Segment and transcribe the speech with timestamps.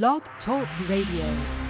[0.00, 1.61] Blog Talk Radio.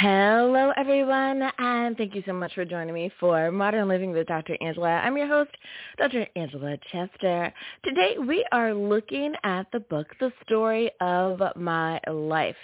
[0.00, 4.56] Hello, everyone, and thank you so much for joining me for Modern Living with Dr.
[4.60, 4.90] Angela.
[4.90, 5.50] I'm your host,
[5.96, 6.24] Dr.
[6.36, 7.52] Angela Chester.
[7.82, 12.54] Today, we are looking at the book, The Story of My Life.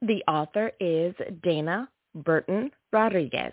[0.00, 1.14] The author is
[1.44, 3.52] Dana Burton Rodriguez.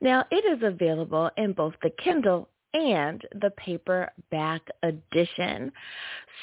[0.00, 5.72] Now, it is available in both the Kindle and the paperback edition.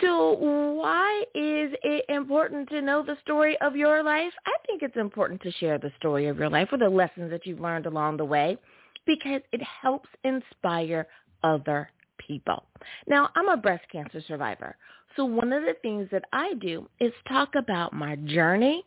[0.02, 4.34] So why is it important to know the story of your life?
[4.46, 7.46] I think it's important to share the story of your life or the lessons that
[7.46, 8.58] you've learned along the way
[9.06, 11.08] because it helps inspire
[11.44, 12.64] other people.
[13.08, 14.76] Now, I'm a breast cancer survivor.
[15.16, 18.84] So one of the things that I do is talk about my journey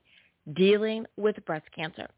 [0.55, 2.09] dealing with breast cancer.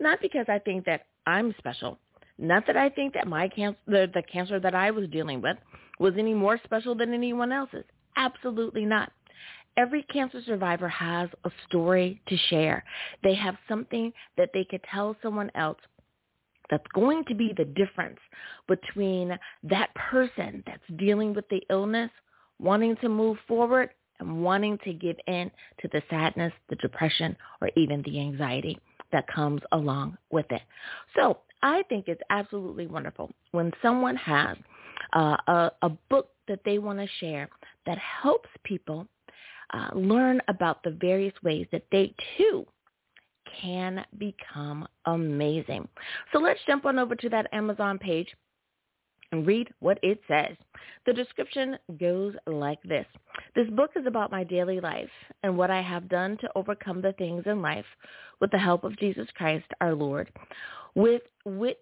[0.00, 1.98] Not because I think that I'm special,
[2.38, 5.56] not that I think that my cancer, the, the cancer that I was dealing with
[5.98, 7.84] was any more special than anyone else's.
[8.16, 9.12] Absolutely not.
[9.76, 12.84] Every cancer survivor has a story to share.
[13.22, 15.78] They have something that they could tell someone else
[16.70, 18.18] that's going to be the difference
[18.68, 22.10] between that person that's dealing with the illness,
[22.58, 23.90] wanting to move forward,
[24.20, 28.78] and wanting to give in to the sadness, the depression, or even the anxiety
[29.12, 30.62] that comes along with it.
[31.16, 34.56] So I think it's absolutely wonderful when someone has
[35.14, 37.48] uh, a, a book that they want to share
[37.86, 39.06] that helps people
[39.72, 42.66] uh, learn about the various ways that they too
[43.60, 45.88] can become amazing.
[46.32, 48.28] So let's jump on over to that Amazon page
[49.32, 50.56] and read what it says.
[51.06, 53.06] The description goes like this.
[53.56, 55.08] This book is about my daily life
[55.42, 57.86] and what I have done to overcome the things in life
[58.40, 60.30] with the help of Jesus Christ our Lord.
[60.94, 61.78] With which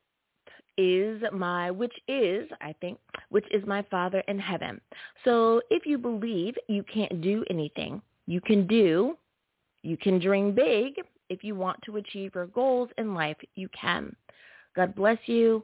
[0.78, 4.80] is my which is I think which is my Father in heaven.
[5.24, 9.16] So if you believe you can't do anything, you can do,
[9.82, 10.94] you can dream big.
[11.28, 14.14] If you want to achieve your goals in life, you can.
[14.74, 15.62] God bless you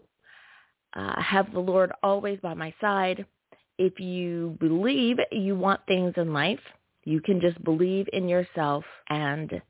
[0.94, 3.25] uh, have the Lord always by my side.
[3.78, 6.60] If you believe you want things in life,
[7.04, 9.60] you can just believe in yourself and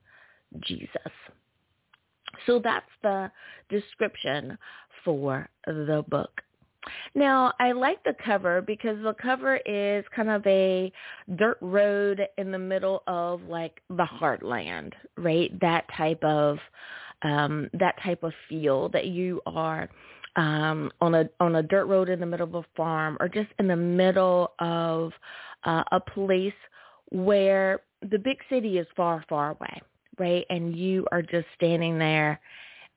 [0.61, 0.89] Jesus.
[2.45, 3.31] So that's the
[3.69, 4.57] description
[5.03, 6.41] for the book.
[7.13, 10.91] Now, I like the cover because the cover is kind of a
[11.35, 15.51] dirt road in the middle of like the heartland, right?
[15.59, 16.57] That type of
[17.21, 19.89] um that type of feel that you are
[20.35, 23.49] um, on a on a dirt road in the middle of a farm, or just
[23.59, 25.11] in the middle of
[25.65, 26.53] uh, a place
[27.09, 29.81] where the big city is far, far away,
[30.19, 30.45] right?
[30.49, 32.39] And you are just standing there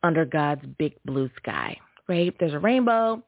[0.02, 1.76] under God's big blue sky,
[2.08, 2.34] right?
[2.38, 3.22] There's a rainbow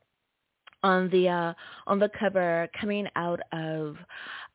[0.83, 1.55] on the uh,
[1.87, 3.97] on the cover coming out of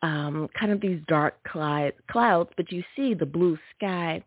[0.01, 4.23] um, kind of these dark clouds, but you see the blue sky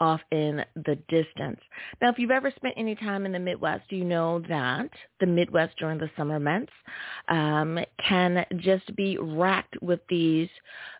[0.00, 1.60] off in the distance.
[2.00, 4.88] Now, if you've ever spent any time in the Midwest, you know that
[5.20, 6.72] the Midwest during the summer months
[7.28, 10.48] um, can just be racked with these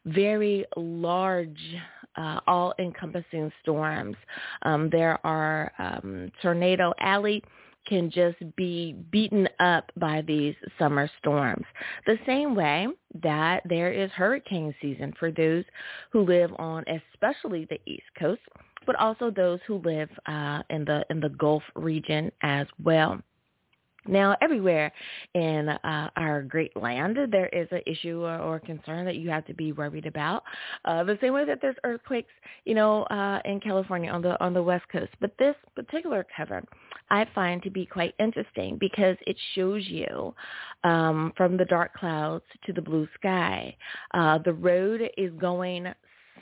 [0.07, 1.77] very large
[2.17, 4.17] uh, all-encompassing storms.
[4.63, 7.43] Um, there are um, Tornado Alley
[7.87, 11.65] can just be beaten up by these summer storms.
[12.07, 12.89] The same way
[13.23, 15.65] that there is hurricane season for those
[16.13, 18.43] who live on especially the East Coast
[18.89, 23.21] but also those who live uh, in the in the Gulf region as well.
[24.09, 24.91] Now, everywhere
[25.35, 29.47] in uh, our great land, there is an issue or, or, concern that you have
[29.47, 30.43] to be worried about.
[30.85, 32.33] Uh, the same way that there's earthquakes,
[32.65, 35.13] you know, uh, in California on the on the west coast.
[35.21, 36.65] But this particular cover,
[37.11, 40.35] I find to be quite interesting because it shows you
[40.85, 43.77] um, from the dark clouds to the blue sky.
[44.15, 45.87] Uh, the road is going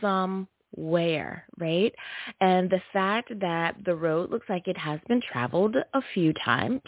[0.01, 1.95] some where, right?
[2.41, 6.83] And the fact that the road looks like it has been traveled a few times,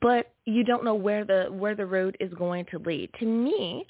[0.00, 3.10] but you don't know where the where the road is going to lead.
[3.20, 3.86] To me,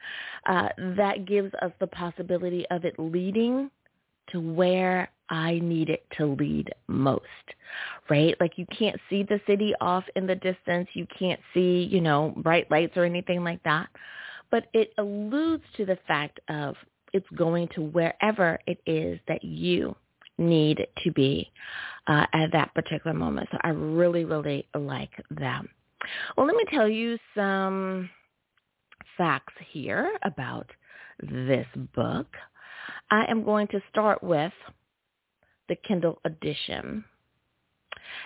[0.47, 3.71] uh, that gives us the possibility of it leading
[4.33, 7.25] to where I need it to lead most,
[8.11, 8.37] right?
[8.41, 10.89] Like you can't see the city off in the distance.
[10.95, 13.89] You can't see, you know, bright lights or anything like that.
[14.51, 16.77] but it alludes to the fact of
[17.13, 19.97] it's going to wherever it is that you
[20.39, 21.51] need to be
[22.07, 23.49] uh, at that particular moment.
[23.53, 25.63] So I really, really like that.
[26.37, 28.11] Well, let me tell you some
[29.17, 30.69] facts here about
[31.21, 32.27] this book.
[33.11, 34.53] I am going to start with
[35.69, 37.05] the Kindle edition.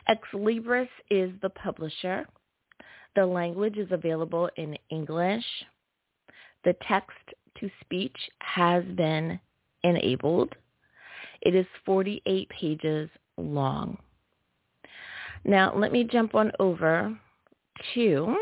[0.08, 2.26] Ex Libris is the publisher.
[3.14, 5.44] The language is available in English.
[6.64, 7.16] The text
[7.60, 9.38] to speech has been
[9.82, 10.54] enabled.
[11.48, 13.08] It is 48 pages
[13.38, 13.96] long.
[15.46, 17.18] Now, let me jump on over
[17.94, 18.36] to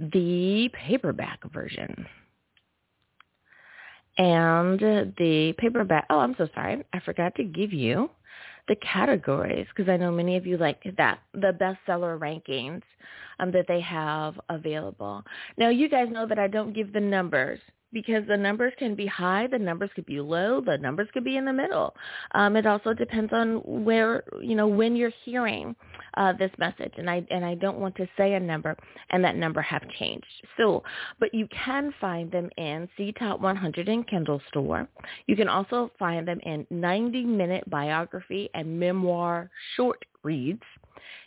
[0.00, 2.06] the paperback version.
[4.18, 6.84] And the paperback, oh, I'm so sorry.
[6.92, 8.10] I forgot to give you
[8.66, 12.82] the categories because I know many of you like that, the bestseller rankings
[13.38, 15.22] um, that they have available.
[15.56, 17.60] Now, you guys know that I don't give the numbers
[17.92, 21.36] because the numbers can be high, the numbers could be low, the numbers could be
[21.36, 21.94] in the middle.
[22.32, 25.74] Um, it also depends on where, you know, when you're hearing
[26.16, 28.76] uh, this message, and I and I don't want to say a number
[29.10, 30.26] and that number have changed.
[30.56, 30.82] So,
[31.18, 34.88] but you can find them in C Top 100 and Kindle Store.
[35.26, 40.62] You can also find them in 90-minute biography and memoir short reads.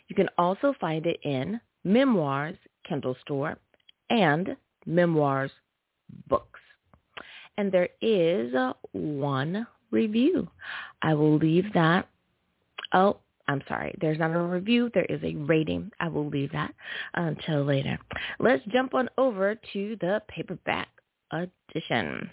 [0.08, 2.56] You can also find it in Memoirs
[2.88, 3.58] Kindle Store
[4.10, 4.56] and
[4.86, 5.50] Memoirs
[6.28, 6.53] books.
[7.56, 10.48] And there is uh, one review.
[11.02, 12.08] I will leave that.
[12.92, 13.18] Oh,
[13.48, 13.94] I'm sorry.
[14.00, 14.90] There's not a review.
[14.94, 15.90] There is a rating.
[16.00, 16.74] I will leave that
[17.14, 17.98] until later.
[18.38, 20.88] Let's jump on over to the paperback
[21.30, 22.30] edition.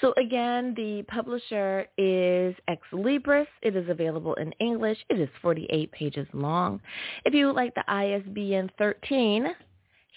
[0.00, 3.46] So again, the publisher is Ex Libris.
[3.62, 4.98] It is available in English.
[5.08, 6.80] It is 48 pages long.
[7.24, 9.48] If you would like the ISBN 13,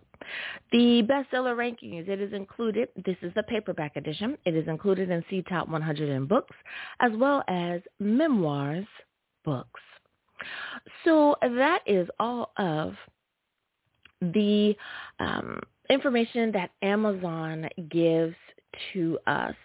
[0.72, 5.24] The bestseller rankings, it is included, this is the paperback edition, it is included in
[5.30, 6.56] C Top 100 in books,
[7.00, 8.86] as well as memoirs
[9.44, 9.81] books.
[11.04, 12.94] So that is all of
[14.21, 14.76] the
[15.19, 15.59] um,
[15.90, 18.36] information that Amazon gives
[18.94, 19.56] to us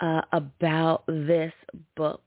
[0.00, 1.52] uh, about this
[1.96, 2.22] book.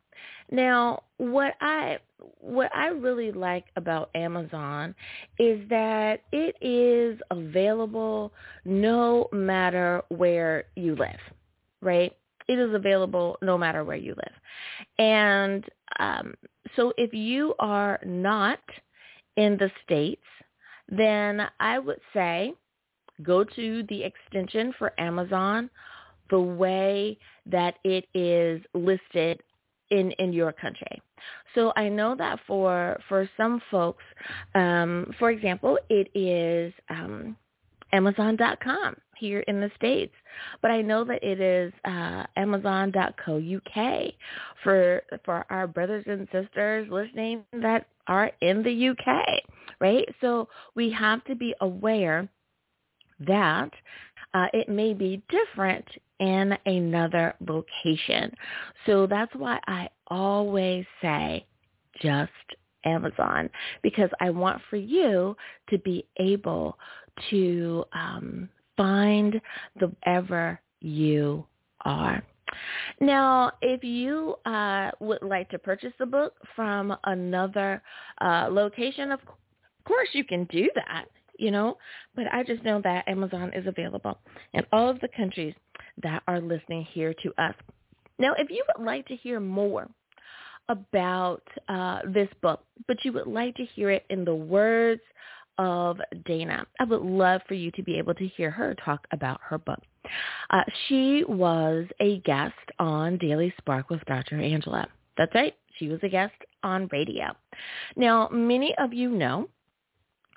[0.51, 1.97] Now, what I
[2.45, 4.93] what I really like about Amazon
[5.39, 8.31] is that it is available
[8.65, 11.19] no matter where you live,
[11.81, 12.15] right?
[12.47, 14.33] It is available no matter where you live.
[14.99, 15.65] And
[15.97, 16.35] um,
[16.75, 18.59] so if you are not
[19.37, 20.21] in the States,
[20.87, 22.53] then I would say
[23.23, 25.71] go to the extension for Amazon
[26.29, 29.41] the way that it is listed
[29.89, 31.01] in in your country.
[31.53, 34.03] So I know that for for some folks,
[34.53, 37.35] um, for example, it is um,
[37.91, 40.13] Amazon.com here in the States.
[40.61, 44.13] But I know that it is uh, Amazon.co.uk
[44.63, 49.41] for for our brothers and sisters listening that are in the UK,
[49.79, 50.07] right?
[50.21, 52.27] So we have to be aware
[53.21, 53.69] that
[54.33, 55.85] uh, it may be different
[56.19, 58.31] in another location.
[58.85, 61.45] So that's why I always say
[62.01, 62.31] just
[62.85, 63.49] Amazon
[63.81, 65.35] because I want for you
[65.69, 66.77] to be able
[67.29, 69.39] to um, find
[69.79, 71.45] the ever you
[71.83, 72.23] are.
[73.01, 77.81] Now, if you uh, would like to purchase the book from another
[78.21, 79.19] uh, location, of
[79.85, 81.05] course you can do that,
[81.37, 81.77] you know,
[82.15, 84.19] but I just know that Amazon is available
[84.53, 85.53] in all of the countries
[86.03, 87.55] that are listening here to us.
[88.19, 89.87] Now, if you would like to hear more
[90.69, 95.01] about uh, this book, but you would like to hear it in the words
[95.57, 99.39] of Dana, I would love for you to be able to hear her talk about
[99.43, 99.79] her book.
[100.49, 104.39] Uh, she was a guest on Daily Spark with Dr.
[104.39, 104.87] Angela.
[105.17, 105.53] That's right.
[105.77, 106.33] She was a guest
[106.63, 107.35] on radio.
[107.95, 109.49] Now, many of you know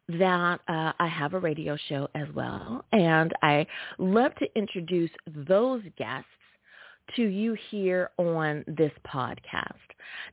[0.09, 3.67] that uh, I have a radio show as well, and I
[3.99, 6.27] love to introduce those guests
[7.17, 9.73] to you here on this podcast.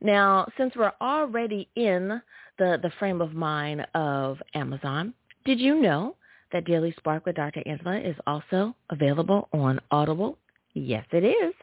[0.01, 2.21] Now, since we're already in
[2.57, 5.13] the, the frame of mind of Amazon,
[5.45, 6.15] did you know
[6.51, 7.61] that Daily Spark with Dr.
[7.65, 10.37] Angela is also available on Audible?
[10.73, 11.53] Yes, it is,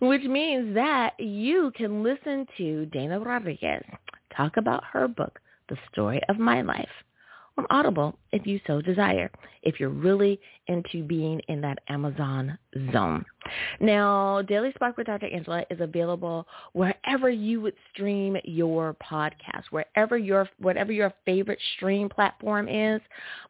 [0.00, 3.82] which means that you can listen to Dana Rodriguez
[4.36, 6.88] talk about her book, The Story of My Life
[7.58, 9.30] on Audible if you so desire,
[9.62, 12.56] if you're really into being in that Amazon
[12.92, 13.24] zone.
[13.80, 15.26] Now, Daily Spark with Dr.
[15.26, 22.08] Angela is available wherever you would stream your podcast, wherever your whatever your favorite stream
[22.08, 23.00] platform is.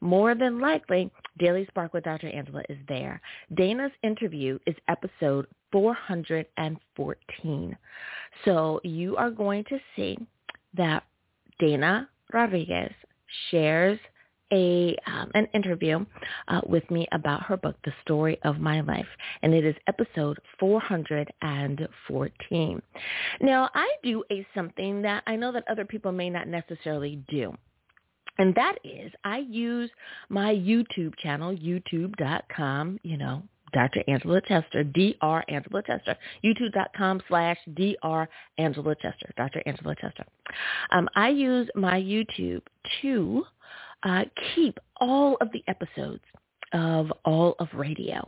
[0.00, 2.28] More than likely, Daily Spark with Dr.
[2.28, 3.20] Angela is there.
[3.54, 7.76] Dana's interview is episode 414.
[8.44, 10.18] So you are going to see
[10.76, 11.04] that
[11.58, 12.92] Dana Rodriguez
[13.50, 13.98] shares
[14.52, 16.04] a um, an interview
[16.48, 19.06] uh, with me about her book, The Story of My Life,
[19.42, 22.82] and it is episode 414.
[23.40, 27.54] Now, I do a something that I know that other people may not necessarily do.
[28.38, 29.90] And that is I use
[30.30, 34.02] my YouTube channel, youtube.com, you know, Dr.
[34.08, 35.42] Angela Chester, Dr.
[35.48, 38.28] Angela Chester, youtube.com slash Dr.
[38.58, 39.62] Angela Chester, Dr.
[39.66, 40.24] Angela Chester.
[40.90, 42.62] Um, I use my YouTube
[43.02, 43.44] to
[44.02, 44.24] uh,
[44.54, 46.22] keep all of the episodes
[46.72, 48.26] of all of radio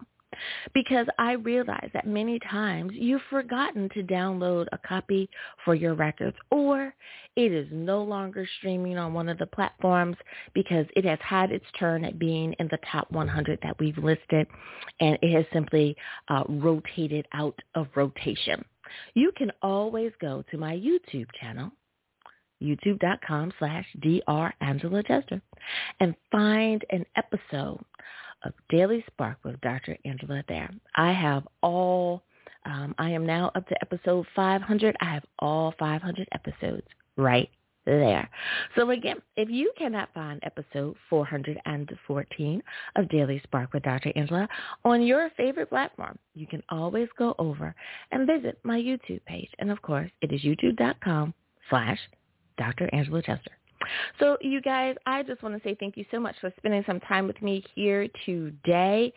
[0.72, 5.28] because I realize that many times you've forgotten to download a copy
[5.64, 6.94] for your records or
[7.36, 10.16] it is no longer streaming on one of the platforms
[10.54, 14.46] because it has had its turn at being in the top 100 that we've listed
[15.00, 15.96] and it has simply
[16.28, 18.64] uh, rotated out of rotation.
[19.14, 21.72] You can always go to my YouTube channel
[22.62, 25.42] youtube.com slash dr angela chester
[26.00, 27.84] and find an episode
[28.44, 29.96] of Daily Spark with Dr.
[30.04, 30.70] Angela there.
[30.94, 32.22] I have all,
[32.64, 34.96] um, I am now up to episode 500.
[35.00, 36.86] I have all 500 episodes
[37.16, 37.48] right
[37.86, 38.28] there.
[38.76, 42.62] So again, if you cannot find episode 414
[42.96, 44.12] of Daily Spark with Dr.
[44.16, 44.48] Angela
[44.84, 47.74] on your favorite platform, you can always go over
[48.10, 49.50] and visit my YouTube page.
[49.58, 51.34] And of course, it is youtube.com
[51.70, 51.98] slash
[52.56, 52.88] Dr.
[52.92, 53.50] Angela Chester.
[54.18, 57.00] So you guys, I just want to say thank you so much for spending some
[57.00, 59.12] time with me here today.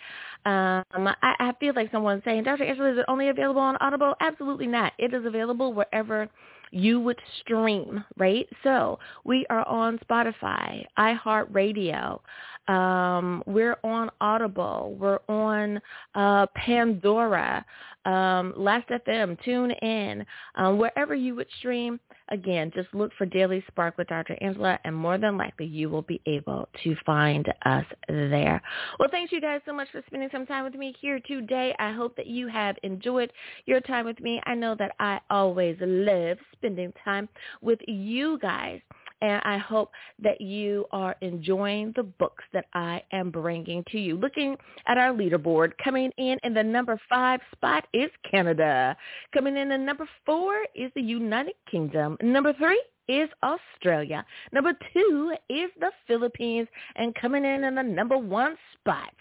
[0.46, 2.64] Um, I, I feel like someone's saying, Dr.
[2.64, 4.14] Angela, is it only available on Audible?
[4.22, 4.94] Absolutely not.
[4.98, 6.30] It is available wherever
[6.72, 8.48] you would stream, right?
[8.64, 12.20] So we are on Spotify, iHeartRadio.
[12.68, 14.98] Um, we're on Audible.
[15.00, 15.80] We're on
[16.16, 17.66] uh, Pandora
[18.08, 22.00] um, Last FM, tune in, um, wherever you would stream.
[22.30, 24.38] Again, just look for Daily Spark with Dr.
[24.42, 28.62] Angela, and more than likely you will be able to find us there.
[29.00, 31.74] Well, thanks you guys so much for spending some time with me here today.
[31.80, 33.32] I hope that you have enjoyed
[33.66, 34.42] your time with me.
[34.46, 37.30] I know that I always love spending time
[37.62, 38.82] with you guys.
[39.22, 44.16] And I hope that you are enjoying the books that I am bringing to you.
[44.16, 48.96] Looking at our leaderboard, coming in in the number five spot is Canada.
[49.34, 52.18] Coming in at number four is the United Kingdom.
[52.22, 54.26] Number three is Australia.
[54.52, 56.68] Number two is the Philippines.
[56.96, 59.14] And coming in in the number one spot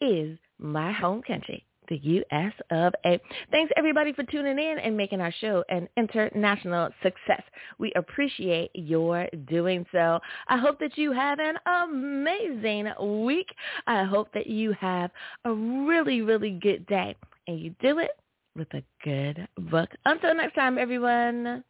[0.00, 2.52] is my home country, the U.S.
[2.70, 3.20] of A.
[3.50, 7.42] Thanks everybody for tuning in and making our show an international success.
[7.78, 10.20] We appreciate your doing so.
[10.48, 12.92] I hope that you have an amazing
[13.24, 13.48] week.
[13.86, 15.10] I hope that you have
[15.44, 17.16] a really, really good day
[17.46, 18.12] and you do it
[18.56, 19.90] with a good book.
[20.06, 21.64] Until next time, everyone.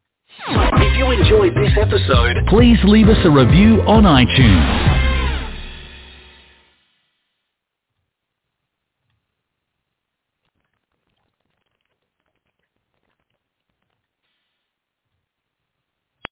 [0.48, 4.99] If you enjoyed this episode, please leave us a review on iTunes.